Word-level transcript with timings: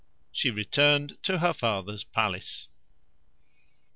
She 0.31 0.49
returned 0.49 1.19
to 1.21 1.37
her 1.37 1.53
father's 1.53 2.03
palace. 2.03 2.67